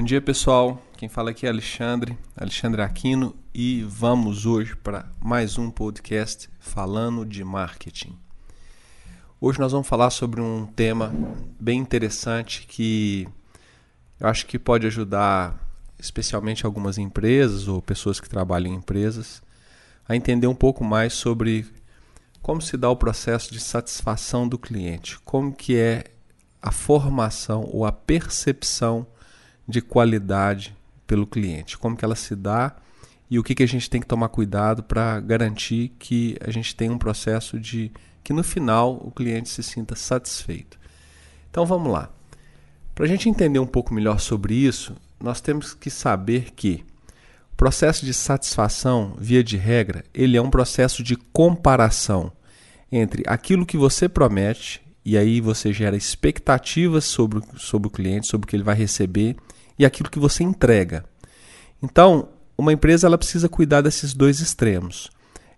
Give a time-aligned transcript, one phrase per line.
[0.00, 0.80] Bom dia, pessoal.
[0.96, 7.22] Quem fala aqui é Alexandre, Alexandre Aquino, e vamos hoje para mais um podcast falando
[7.22, 8.18] de marketing.
[9.38, 11.12] Hoje nós vamos falar sobre um tema
[11.60, 13.28] bem interessante que
[14.18, 15.54] eu acho que pode ajudar
[15.98, 19.42] especialmente algumas empresas ou pessoas que trabalham em empresas
[20.08, 21.66] a entender um pouco mais sobre
[22.40, 26.04] como se dá o processo de satisfação do cliente, como que é
[26.62, 29.06] a formação ou a percepção
[29.70, 32.76] de qualidade pelo cliente, como que ela se dá
[33.30, 36.74] e o que, que a gente tem que tomar cuidado para garantir que a gente
[36.74, 37.92] tenha um processo de
[38.24, 40.78] que no final o cliente se sinta satisfeito.
[41.50, 42.10] Então vamos lá.
[42.94, 46.84] Para a gente entender um pouco melhor sobre isso, nós temos que saber que
[47.52, 52.32] o processo de satisfação, via de regra, ele é um processo de comparação
[52.90, 58.44] entre aquilo que você promete e aí você gera expectativas sobre, sobre o cliente, sobre
[58.44, 59.36] o que ele vai receber
[59.80, 61.06] e aquilo que você entrega.
[61.82, 65.10] Então, uma empresa ela precisa cuidar desses dois extremos.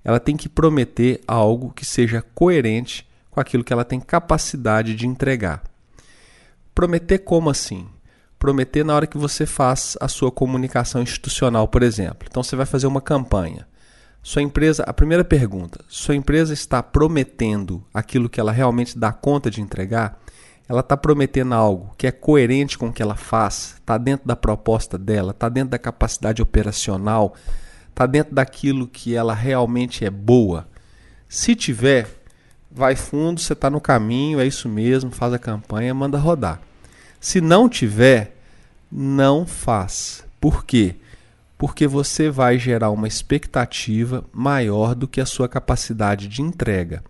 [0.04, 5.08] Ela tem que prometer algo que seja coerente com aquilo que ela tem capacidade de
[5.08, 5.64] entregar.
[6.72, 7.88] Prometer como assim?
[8.38, 12.28] Prometer na hora que você faz a sua comunicação institucional, por exemplo.
[12.30, 13.66] Então você vai fazer uma campanha.
[14.22, 19.50] Sua empresa, a primeira pergunta, sua empresa está prometendo aquilo que ela realmente dá conta
[19.50, 20.22] de entregar?
[20.68, 24.36] Ela está prometendo algo que é coerente com o que ela faz, está dentro da
[24.36, 27.34] proposta dela, está dentro da capacidade operacional,
[27.88, 30.66] está dentro daquilo que ela realmente é boa.
[31.28, 32.08] Se tiver,
[32.70, 36.60] vai fundo, você está no caminho, é isso mesmo, faz a campanha, manda rodar.
[37.20, 38.36] Se não tiver,
[38.90, 40.24] não faz.
[40.40, 40.96] Por quê?
[41.56, 47.02] Porque você vai gerar uma expectativa maior do que a sua capacidade de entrega.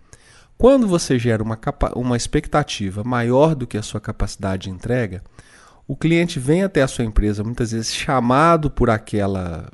[0.57, 1.59] Quando você gera uma,
[1.95, 5.21] uma expectativa maior do que a sua capacidade de entrega,
[5.87, 9.69] o cliente vem até a sua empresa muitas vezes chamado por aquela,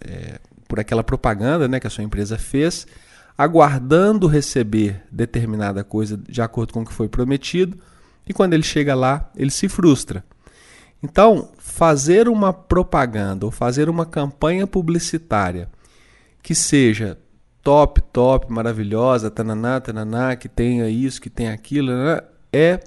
[0.00, 2.86] é, por aquela propaganda né, que a sua empresa fez,
[3.36, 7.78] aguardando receber determinada coisa de acordo com o que foi prometido,
[8.26, 10.24] e quando ele chega lá, ele se frustra.
[11.02, 15.68] Então, fazer uma propaganda ou fazer uma campanha publicitária
[16.42, 17.18] que seja
[17.64, 22.20] top, top, maravilhosa, tananá, tananá, que tenha isso, que tenha aquilo, né?
[22.52, 22.78] é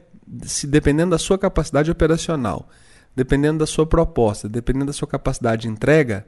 [0.43, 2.69] se dependendo da sua capacidade operacional,
[3.15, 6.25] dependendo da sua proposta, dependendo da sua capacidade de entrega,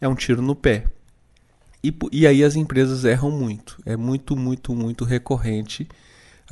[0.00, 0.86] é um tiro no pé.
[1.84, 3.78] E, e aí as empresas erram muito.
[3.84, 5.88] É muito, muito, muito recorrente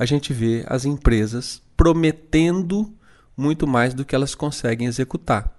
[0.01, 2.91] a gente vê as empresas prometendo
[3.37, 5.55] muito mais do que elas conseguem executar.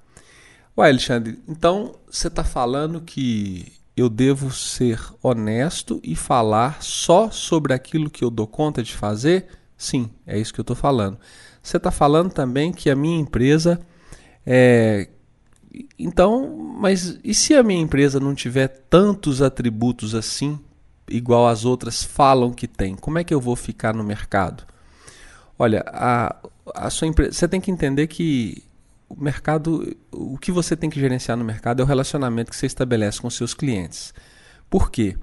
[0.77, 7.75] Ué, Alexandre, então você está falando que eu devo ser honesto e falar só sobre
[7.75, 9.47] aquilo que eu dou conta de fazer?
[9.77, 11.19] Sim, é isso que eu estou falando.
[11.63, 13.81] Você está falando também que a minha empresa
[14.47, 15.09] é.
[15.99, 20.59] Então, mas e se a minha empresa não tiver tantos atributos assim,
[21.09, 22.95] igual as outras falam que tem?
[22.95, 24.65] Como é que eu vou ficar no mercado?
[25.59, 26.37] Olha, a,
[26.75, 28.63] a sua empresa, você tem que entender que
[29.17, 32.67] o mercado, o que você tem que gerenciar no mercado é o relacionamento que você
[32.67, 34.15] estabelece com seus clientes.
[34.71, 35.17] Por quê?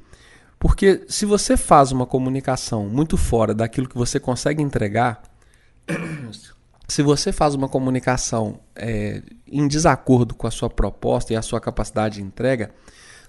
[0.60, 5.24] Porque se você faz uma comunicação muito fora daquilo que você consegue entregar,
[6.88, 11.60] se você faz uma comunicação é, em desacordo com a sua proposta e a sua
[11.60, 12.72] capacidade de entrega,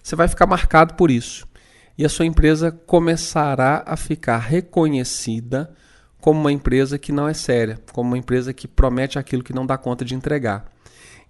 [0.02, 1.48] você vai ficar marcado por isso.
[1.96, 5.74] E a sua empresa começará a ficar reconhecida
[6.20, 9.66] como uma empresa que não é séria, como uma empresa que promete aquilo que não
[9.66, 10.70] dá conta de entregar.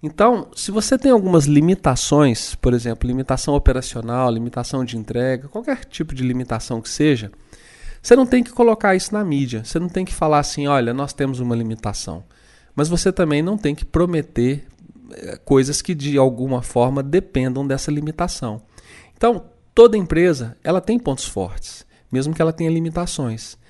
[0.03, 6.15] Então, se você tem algumas limitações, por exemplo, limitação operacional, limitação de entrega, qualquer tipo
[6.15, 7.31] de limitação que seja,
[8.01, 9.63] você não tem que colocar isso na mídia.
[9.63, 12.23] Você não tem que falar assim, olha, nós temos uma limitação.
[12.75, 14.65] Mas você também não tem que prometer
[15.11, 18.63] eh, coisas que de alguma forma dependam dessa limitação.
[19.15, 19.45] Então,
[19.75, 23.60] toda empresa, ela tem pontos fortes, mesmo que ela tenha limitações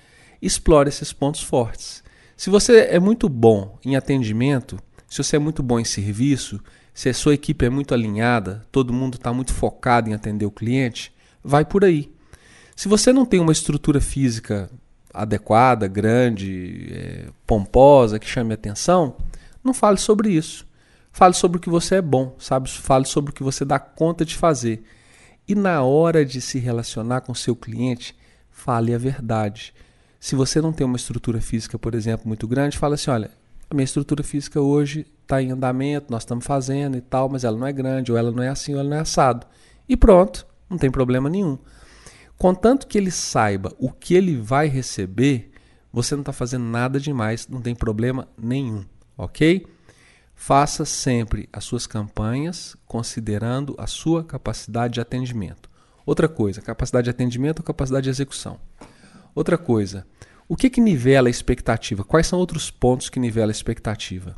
[0.41, 2.03] explore esses pontos fortes.
[2.35, 6.59] Se você é muito bom em atendimento, se você é muito bom em serviço,
[6.93, 10.51] se a sua equipe é muito alinhada, todo mundo está muito focado em atender o
[10.51, 12.11] cliente, vai por aí.
[12.75, 14.69] Se você não tem uma estrutura física
[15.13, 19.17] adequada, grande, é, pomposa, que chame atenção,
[19.63, 20.65] não fale sobre isso.
[21.11, 22.69] Fale sobre o que você é bom, sabe?
[22.69, 24.83] Fale sobre o que você dá conta de fazer.
[25.47, 28.15] E na hora de se relacionar com seu cliente,
[28.49, 29.73] fale a verdade.
[30.21, 33.31] Se você não tem uma estrutura física, por exemplo, muito grande, fala assim: olha,
[33.67, 37.57] a minha estrutura física hoje está em andamento, nós estamos fazendo e tal, mas ela
[37.57, 39.47] não é grande, ou ela não é assim, ou ela não é assado.
[39.89, 41.57] E pronto, não tem problema nenhum.
[42.37, 45.51] Contanto que ele saiba o que ele vai receber,
[45.91, 48.85] você não está fazendo nada demais, não tem problema nenhum,
[49.17, 49.65] ok?
[50.35, 55.67] Faça sempre as suas campanhas considerando a sua capacidade de atendimento.
[56.05, 58.59] Outra coisa, capacidade de atendimento ou capacidade de execução.
[59.33, 60.05] Outra coisa,
[60.47, 62.03] o que, que nivela a expectativa?
[62.03, 64.35] Quais são outros pontos que nivela a expectativa?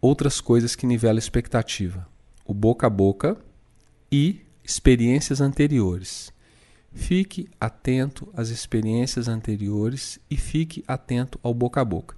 [0.00, 2.08] Outras coisas que nivelam a expectativa:
[2.44, 3.36] o boca a boca
[4.10, 6.32] e experiências anteriores.
[6.92, 12.16] Fique atento às experiências anteriores e fique atento ao boca a boca.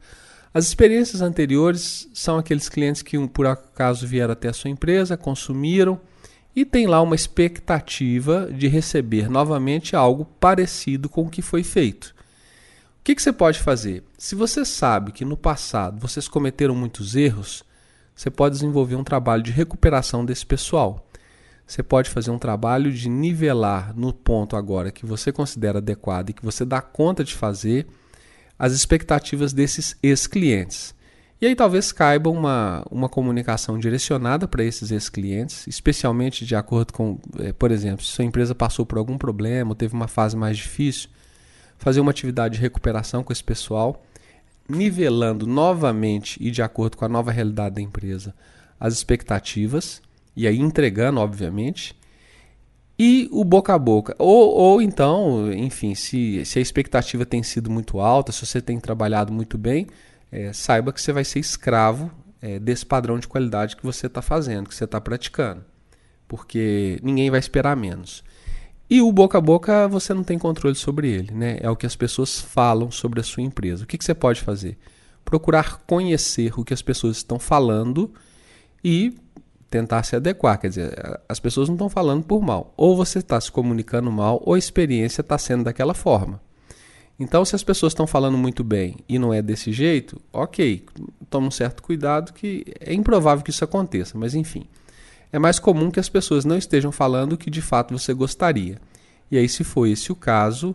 [0.54, 6.00] As experiências anteriores são aqueles clientes que por acaso vieram até a sua empresa, consumiram
[6.54, 12.14] e tem lá uma expectativa de receber novamente algo parecido com o que foi feito.
[13.00, 14.04] O que, que você pode fazer?
[14.16, 17.64] Se você sabe que no passado vocês cometeram muitos erros,
[18.14, 21.08] você pode desenvolver um trabalho de recuperação desse pessoal.
[21.66, 26.32] Você pode fazer um trabalho de nivelar no ponto agora que você considera adequado e
[26.32, 27.86] que você dá conta de fazer
[28.58, 30.94] as expectativas desses ex-clientes.
[31.42, 37.18] E aí talvez caiba uma, uma comunicação direcionada para esses ex-clientes, especialmente de acordo com,
[37.40, 40.56] eh, por exemplo, se sua empresa passou por algum problema ou teve uma fase mais
[40.56, 41.10] difícil,
[41.78, 44.06] fazer uma atividade de recuperação com esse pessoal,
[44.68, 48.32] nivelando novamente e de acordo com a nova realidade da empresa
[48.78, 50.00] as expectativas,
[50.36, 51.96] e aí entregando, obviamente,
[52.96, 54.14] e o boca a boca.
[54.16, 58.78] Ou, ou então, enfim, se, se a expectativa tem sido muito alta, se você tem
[58.78, 59.88] trabalhado muito bem,
[60.32, 64.22] é, saiba que você vai ser escravo é, desse padrão de qualidade que você está
[64.22, 65.62] fazendo, que você está praticando.
[66.26, 68.24] Porque ninguém vai esperar menos.
[68.88, 71.58] E o boca a boca você não tem controle sobre ele, né?
[71.60, 73.84] É o que as pessoas falam sobre a sua empresa.
[73.84, 74.78] O que, que você pode fazer?
[75.24, 78.12] Procurar conhecer o que as pessoas estão falando
[78.82, 79.14] e
[79.70, 80.58] tentar se adequar.
[80.58, 82.72] Quer dizer, as pessoas não estão falando por mal.
[82.76, 86.40] Ou você está se comunicando mal, ou a experiência está sendo daquela forma.
[87.22, 90.84] Então, se as pessoas estão falando muito bem e não é desse jeito, ok,
[91.30, 94.66] toma um certo cuidado que é improvável que isso aconteça, mas enfim.
[95.32, 98.76] É mais comum que as pessoas não estejam falando o que de fato você gostaria.
[99.30, 100.74] E aí, se for esse o caso,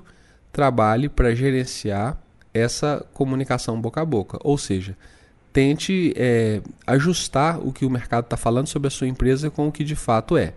[0.50, 2.18] trabalhe para gerenciar
[2.54, 4.40] essa comunicação boca a boca.
[4.42, 4.96] Ou seja,
[5.52, 9.72] tente é, ajustar o que o mercado está falando sobre a sua empresa com o
[9.72, 10.54] que de fato é.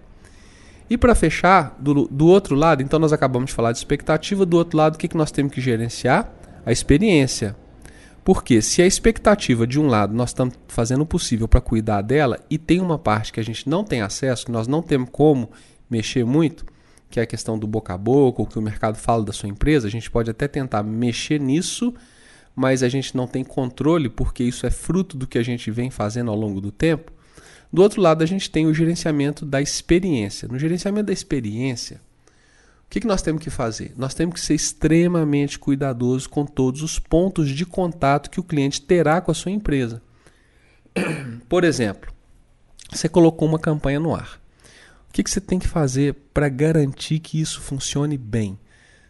[0.91, 4.57] E para fechar, do, do outro lado, então nós acabamos de falar de expectativa, do
[4.57, 6.33] outro lado, o que, que nós temos que gerenciar?
[6.67, 7.55] A experiência.
[8.25, 12.41] Porque se a expectativa de um lado nós estamos fazendo o possível para cuidar dela
[12.51, 15.51] e tem uma parte que a gente não tem acesso, que nós não temos como
[15.89, 16.67] mexer muito,
[17.09, 19.49] que é a questão do boca a boca, o que o mercado fala da sua
[19.49, 21.95] empresa, a gente pode até tentar mexer nisso,
[22.55, 25.89] mas a gente não tem controle porque isso é fruto do que a gente vem
[25.89, 27.13] fazendo ao longo do tempo.
[27.73, 30.49] Do outro lado, a gente tem o gerenciamento da experiência.
[30.49, 32.01] No gerenciamento da experiência,
[32.87, 33.95] o que, que nós temos que fazer?
[33.97, 38.83] Nós temos que ser extremamente cuidadosos com todos os pontos de contato que o cliente
[38.83, 40.03] terá com a sua empresa.
[41.49, 42.13] Por exemplo,
[42.91, 44.41] você colocou uma campanha no ar.
[45.09, 48.59] O que, que você tem que fazer para garantir que isso funcione bem?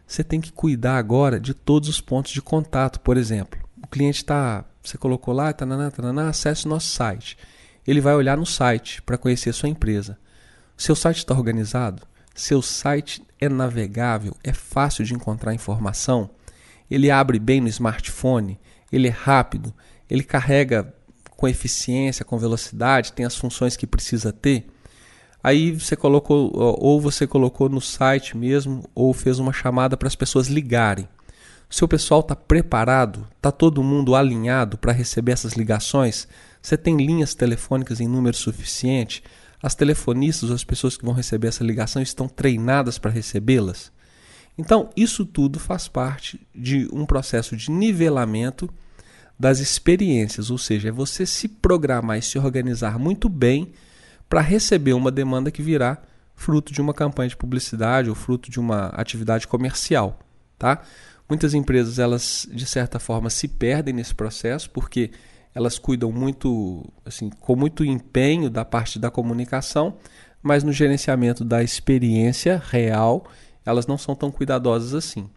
[0.07, 3.01] Você tem que cuidar agora de todos os pontos de contato.
[3.01, 4.65] Por exemplo, o cliente está.
[4.83, 7.39] Você colocou lá, tananá, tananá, acesse nosso site
[7.87, 10.19] ele vai olhar no site para conhecer sua empresa.
[10.77, 12.03] Seu site está organizado?
[12.35, 14.37] Seu site é navegável?
[14.43, 16.31] É fácil de encontrar informação?
[16.91, 18.59] Ele abre bem no smartphone?
[18.93, 19.75] Ele é rápido?
[20.09, 20.93] Ele carrega
[21.37, 23.13] com eficiência, com velocidade?
[23.13, 24.67] Tem as funções que precisa ter?
[25.43, 30.15] Aí você colocou, ou você colocou no site mesmo, ou fez uma chamada para as
[30.15, 31.09] pessoas ligarem.
[31.69, 33.27] Seu pessoal está preparado?
[33.37, 36.27] Está todo mundo alinhado para receber essas ligações?
[36.63, 39.23] Você tem linhas telefônicas em número suficiente?
[39.63, 43.93] As telefonistas, as pessoas que vão receber essa ligação, estão treinadas para recebê-las?
[44.57, 48.69] Então, isso tudo faz parte de um processo de nivelamento
[49.39, 53.73] das experiências, ou seja, é você se programar e se organizar muito bem
[54.29, 55.97] para receber uma demanda que virá
[56.37, 60.19] fruto de uma campanha de publicidade ou fruto de uma atividade comercial,
[60.59, 60.83] tá?
[61.29, 65.11] Muitas empresas elas de certa forma se perdem nesse processo porque
[65.55, 69.97] elas cuidam muito, assim, com muito empenho da parte da comunicação,
[70.43, 73.27] mas no gerenciamento da experiência real,
[73.65, 75.29] elas não são tão cuidadosas assim.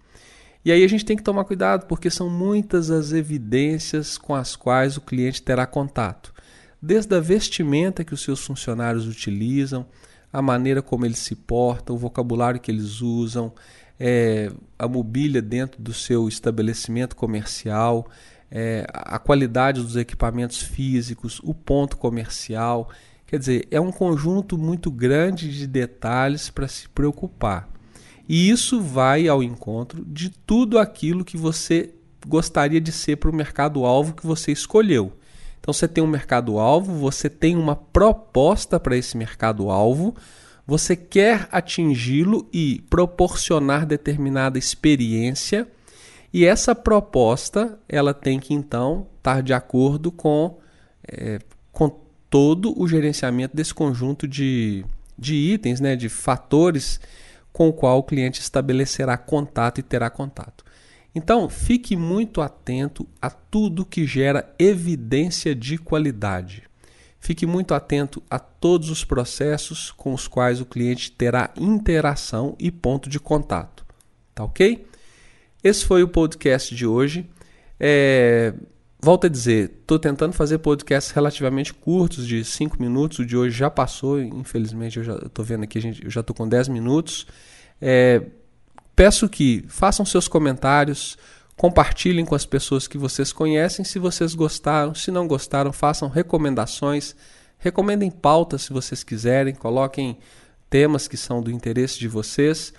[0.65, 4.55] E aí a gente tem que tomar cuidado, porque são muitas as evidências com as
[4.55, 6.33] quais o cliente terá contato.
[6.81, 9.85] Desde a vestimenta que os seus funcionários utilizam,
[10.31, 13.53] a maneira como eles se portam, o vocabulário que eles usam,
[13.99, 18.09] é, a mobília dentro do seu estabelecimento comercial,
[18.55, 22.87] é, a qualidade dos equipamentos físicos, o ponto comercial.
[23.25, 27.67] Quer dizer, é um conjunto muito grande de detalhes para se preocupar.
[28.29, 31.95] E isso vai ao encontro de tudo aquilo que você
[32.27, 35.11] gostaria de ser para o mercado-alvo que você escolheu.
[35.59, 40.15] Então você tem um mercado-alvo, você tem uma proposta para esse mercado-alvo,
[40.67, 45.67] você quer atingi-lo e proporcionar determinada experiência,
[46.33, 50.57] e essa proposta ela tem que então estar de acordo com,
[51.07, 51.39] é,
[51.71, 51.89] com
[52.29, 54.83] todo o gerenciamento desse conjunto de,
[55.17, 56.99] de itens, né, de fatores
[57.51, 60.65] com o qual o cliente estabelecerá contato e terá contato.
[61.15, 66.63] Então, fique muito atento a tudo que gera evidência de qualidade.
[67.19, 72.71] Fique muito atento a todos os processos com os quais o cliente terá interação e
[72.71, 73.85] ponto de contato.
[74.33, 74.87] Tá ok?
[75.63, 77.25] Esse foi o podcast de hoje.
[77.79, 78.53] É,
[78.99, 83.19] volto a dizer, estou tentando fazer podcasts relativamente curtos, de 5 minutos.
[83.19, 86.35] O de hoje já passou, infelizmente, eu já estou vendo aqui, gente, eu já estou
[86.35, 87.25] com 10 minutos.
[87.81, 88.23] É,
[88.93, 91.17] peço que façam seus comentários,
[91.55, 93.85] compartilhem com as pessoas que vocês conhecem.
[93.85, 97.15] Se vocês gostaram, se não gostaram, façam recomendações.
[97.57, 100.17] Recomendem pautas se vocês quiserem, coloquem
[100.69, 102.73] temas que são do interesse de vocês.